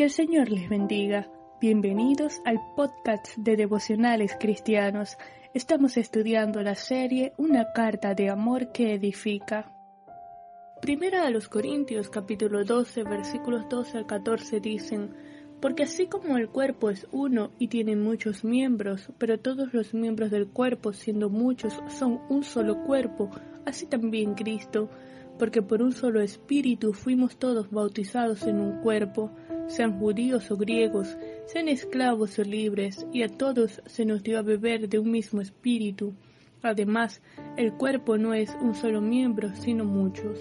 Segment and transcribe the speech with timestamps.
[0.00, 1.28] Que el Señor les bendiga.
[1.60, 5.18] Bienvenidos al podcast de devocionales cristianos.
[5.52, 9.70] Estamos estudiando la serie Una carta de amor que edifica.
[10.80, 15.14] Primera a los Corintios capítulo 12 versículos 12 al 14 dicen,
[15.60, 20.30] porque así como el cuerpo es uno y tiene muchos miembros, pero todos los miembros
[20.30, 23.28] del cuerpo, siendo muchos, son un solo cuerpo,
[23.66, 24.88] así también Cristo,
[25.40, 29.30] porque por un solo espíritu fuimos todos bautizados en un cuerpo,
[29.68, 34.42] sean judíos o griegos, sean esclavos o libres, y a todos se nos dio a
[34.42, 36.12] beber de un mismo espíritu.
[36.60, 37.22] Además,
[37.56, 40.38] el cuerpo no es un solo miembro, sino muchos.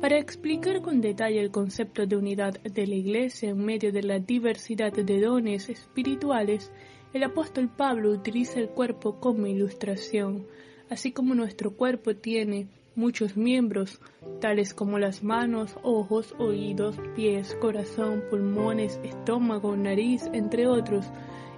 [0.00, 4.18] Para explicar con detalle el concepto de unidad de la Iglesia en medio de la
[4.18, 6.72] diversidad de dones espirituales,
[7.12, 10.46] el apóstol Pablo utiliza el cuerpo como ilustración,
[10.88, 12.66] así como nuestro cuerpo tiene
[13.00, 13.98] muchos miembros,
[14.40, 21.06] tales como las manos, ojos, oídos, pies, corazón, pulmones, estómago, nariz, entre otros,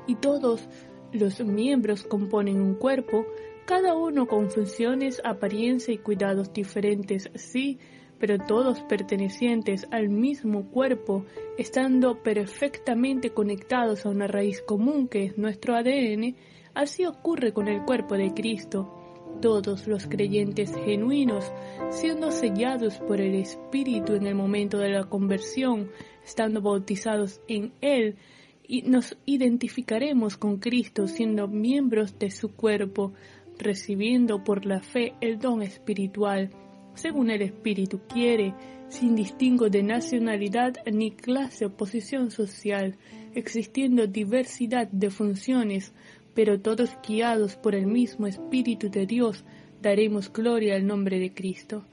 [0.07, 0.69] y todos
[1.12, 3.27] los miembros componen un cuerpo,
[3.67, 7.81] cada uno con funciones, apariencia y cuidados diferentes, sí,
[8.21, 11.27] pero todos pertenecientes al mismo cuerpo,
[11.59, 16.37] estando perfectamente conectados a una raíz común que es nuestro ADN,
[16.73, 19.02] así ocurre con el cuerpo de Cristo.
[19.43, 21.53] Todos los creyentes genuinos,
[21.91, 25.91] siendo sellados por el Espíritu en el momento de la conversión,
[26.25, 28.17] estando bautizados en Él,
[28.67, 33.12] y nos identificaremos con Cristo siendo miembros de su cuerpo,
[33.59, 36.51] recibiendo por la fe el don espiritual
[36.95, 38.55] según el Espíritu quiere,
[38.89, 42.97] sin distingo de nacionalidad ni clase o posición social,
[43.34, 45.95] existiendo diversidad de funciones,
[46.34, 49.44] pero todos guiados por el mismo Espíritu de Dios,
[49.80, 51.84] daremos gloria al nombre de Cristo.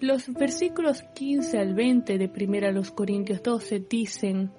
[0.00, 4.50] Los versículos 15 al 20 de 1 Corintios 12 dicen,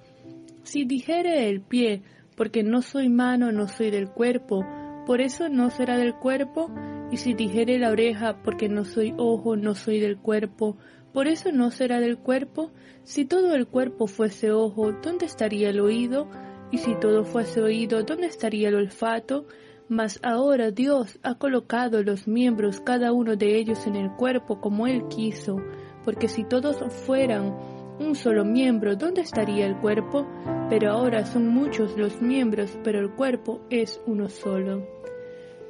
[0.64, 2.02] Si dijere el pie,
[2.36, 4.66] porque no soy mano, no soy del cuerpo,
[5.06, 6.72] por eso no será del cuerpo,
[7.12, 10.78] y si dijere la oreja, porque no soy ojo, no soy del cuerpo,
[11.14, 12.72] por eso no será del cuerpo,
[13.04, 16.28] si todo el cuerpo fuese ojo, ¿dónde estaría el oído?
[16.72, 19.46] Y si todo fuese oído, ¿dónde estaría el olfato?
[19.90, 24.86] Mas ahora Dios ha colocado los miembros, cada uno de ellos, en el cuerpo como
[24.86, 25.62] Él quiso,
[26.04, 27.56] porque si todos fueran
[28.00, 30.28] un solo miembro, ¿dónde estaría el cuerpo?
[30.70, 34.86] Pero ahora son muchos los miembros, pero el cuerpo es uno solo.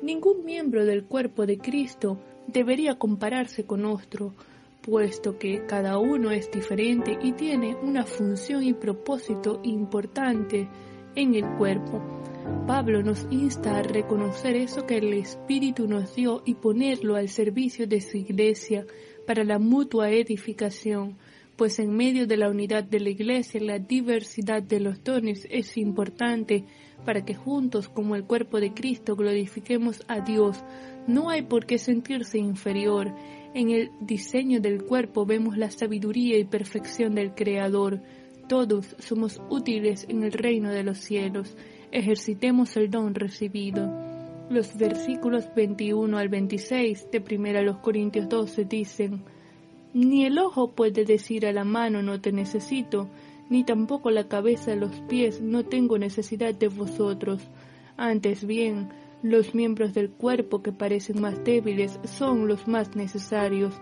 [0.02, 4.34] Ningún miembro del cuerpo de Cristo debería compararse con otro,
[4.88, 10.70] puesto que cada uno es diferente y tiene una función y propósito importante
[11.14, 12.02] en el cuerpo.
[12.66, 17.86] Pablo nos insta a reconocer eso que el Espíritu nos dio y ponerlo al servicio
[17.86, 18.86] de su iglesia
[19.26, 21.18] para la mutua edificación,
[21.57, 25.75] pues en medio de la unidad de la iglesia la diversidad de los dones es
[25.75, 26.66] importante
[27.03, 30.63] para que juntos como el cuerpo de Cristo glorifiquemos a Dios.
[31.07, 33.13] No hay por qué sentirse inferior.
[33.53, 38.01] En el diseño del cuerpo vemos la sabiduría y perfección del Creador.
[38.47, 41.57] Todos somos útiles en el reino de los cielos.
[41.91, 43.90] Ejercitemos el don recibido.
[44.50, 49.23] Los versículos 21 al 26 de 1 Corintios 12 dicen,
[49.94, 53.09] Ni el ojo puede decir a la mano no te necesito,
[53.50, 57.42] ni tampoco la cabeza, los pies, no tengo necesidad de vosotros.
[57.96, 58.90] Antes bien,
[59.24, 63.74] los miembros del cuerpo que parecen más débiles son los más necesarios,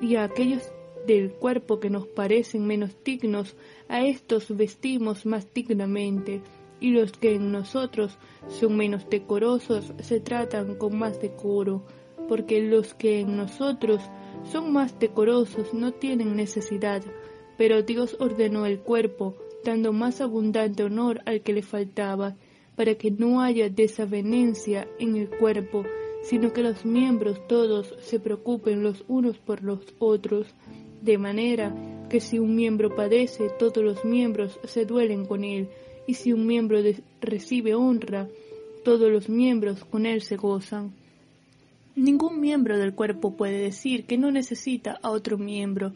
[0.00, 0.72] y a aquellos
[1.06, 3.56] del cuerpo que nos parecen menos dignos,
[3.88, 6.42] a estos vestimos más dignamente,
[6.80, 8.18] y los que en nosotros
[8.48, 11.84] son menos decorosos se tratan con más decoro,
[12.28, 14.02] porque los que en nosotros
[14.50, 17.02] son más decorosos no tienen necesidad,
[17.56, 22.36] pero Dios ordenó el cuerpo, dando más abundante honor al que le faltaba,
[22.76, 25.84] para que no haya desavenencia en el cuerpo,
[26.22, 30.46] sino que los miembros todos se preocupen los unos por los otros,
[31.02, 31.74] de manera
[32.08, 35.68] que si un miembro padece, todos los miembros se duelen con él,
[36.06, 36.78] y si un miembro
[37.20, 38.28] recibe honra,
[38.84, 40.92] todos los miembros con él se gozan.
[41.94, 45.92] Ningún miembro del cuerpo puede decir que no necesita a otro miembro,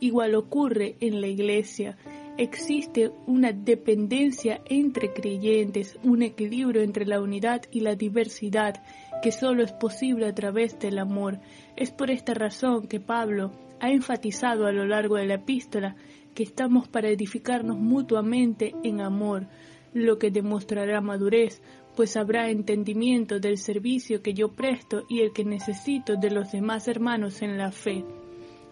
[0.00, 1.98] Igual ocurre en la iglesia.
[2.38, 8.82] Existe una dependencia entre creyentes, un equilibrio entre la unidad y la diversidad
[9.22, 11.38] que solo es posible a través del amor.
[11.76, 15.96] Es por esta razón que Pablo ha enfatizado a lo largo de la epístola
[16.34, 19.48] que estamos para edificarnos mutuamente en amor,
[19.92, 21.60] lo que demostrará madurez,
[22.00, 26.88] pues habrá entendimiento del servicio que yo presto y el que necesito de los demás
[26.88, 28.06] hermanos en la fe.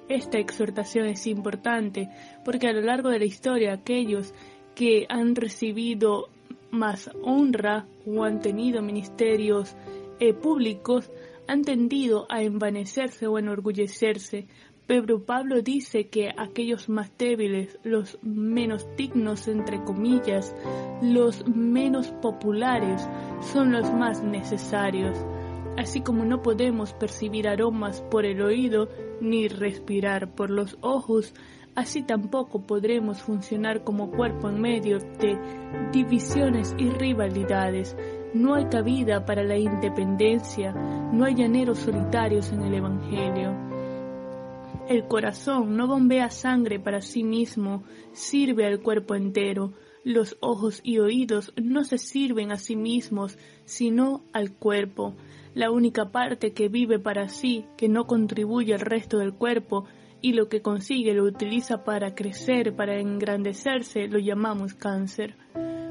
[0.09, 2.09] Esta exhortación es importante
[2.43, 4.33] porque a lo largo de la historia aquellos
[4.75, 6.31] que han recibido
[6.71, 9.77] más honra o han tenido ministerios
[10.21, 11.11] eh, públicos
[11.47, 14.47] han tendido a envanecerse o enorgullecerse,
[14.89, 20.57] pero Pablo dice que aquellos más débiles, los menos dignos entre comillas,
[21.03, 23.07] los menos populares,
[23.53, 25.15] son los más necesarios.
[25.77, 28.89] Así como no podemos percibir aromas por el oído
[29.21, 31.35] ni respirar por los ojos,
[31.75, 35.39] así tampoco podremos funcionar como cuerpo en medio de
[35.93, 37.95] divisiones y rivalidades.
[38.33, 43.68] No hay cabida para la independencia, no hay llaneros solitarios en el Evangelio.
[44.89, 49.75] El corazón no bombea sangre para sí mismo, sirve al cuerpo entero.
[50.03, 53.37] Los ojos y oídos no se sirven a sí mismos,
[53.67, 55.15] sino al cuerpo.
[55.53, 59.85] La única parte que vive para sí, que no contribuye al resto del cuerpo,
[60.23, 65.37] y lo que consigue lo utiliza para crecer, para engrandecerse, lo llamamos cáncer.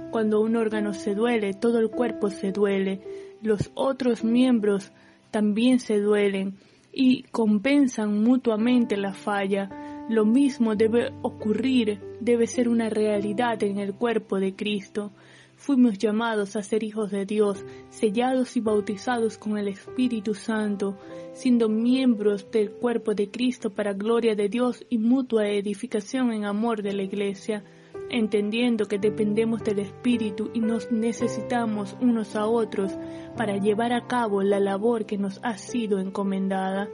[0.10, 3.02] Cuando un órgano se duele, todo el cuerpo se duele,
[3.44, 4.92] los otros miembros
[5.30, 6.58] también se duelen
[7.00, 9.70] y compensan mutuamente la falla.
[10.10, 15.12] Lo mismo debe ocurrir, debe ser una realidad en el cuerpo de Cristo.
[15.58, 20.98] Fuimos llamados a ser hijos de Dios, sellados y bautizados con el Espíritu Santo,
[21.34, 26.82] siendo miembros del cuerpo de Cristo para gloria de Dios y mutua edificación en amor
[26.82, 27.64] de la Iglesia,
[28.10, 32.92] entendiendo que dependemos del Espíritu y nos necesitamos unos a otros
[33.36, 36.90] para llevar a cabo la labor que nos ha sido encomendada.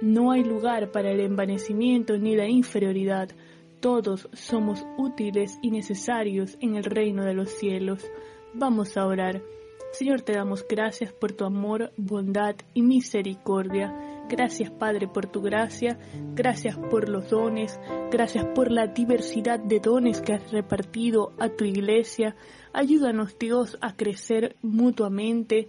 [0.00, 3.30] No hay lugar para el envanecimiento ni la inferioridad,
[3.80, 8.04] todos somos útiles y necesarios en el reino de los cielos.
[8.54, 9.42] Vamos a orar.
[9.92, 13.94] Señor, te damos gracias por tu amor, bondad y misericordia.
[14.28, 15.98] Gracias, Padre, por tu gracia.
[16.34, 17.78] Gracias por los dones.
[18.10, 22.34] Gracias por la diversidad de dones que has repartido a tu iglesia.
[22.72, 25.68] Ayúdanos, Dios, a crecer mutuamente,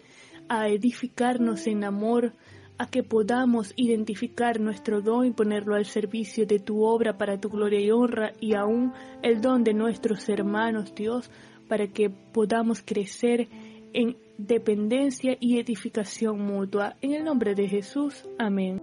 [0.49, 2.33] a edificarnos en amor,
[2.79, 7.49] a que podamos identificar nuestro don y ponerlo al servicio de tu obra para tu
[7.49, 11.29] gloria y honra y aún el don de nuestros hermanos, Dios,
[11.67, 13.49] para que podamos crecer
[13.97, 16.97] en dependencia y edificación mutua.
[17.01, 18.79] En el nombre de Jesús, amén.